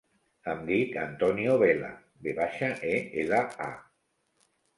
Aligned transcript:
Em 0.51 0.61
dic 0.69 0.95
Antonio 1.01 1.57
Vela: 1.63 1.89
ve 2.29 2.33
baixa, 2.41 2.71
e, 2.93 2.95
ela, 3.27 3.45
a. 3.69 3.71